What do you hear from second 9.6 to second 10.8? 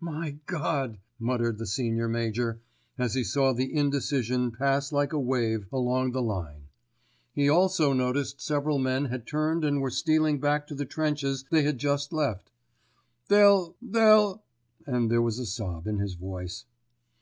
and were stealing back to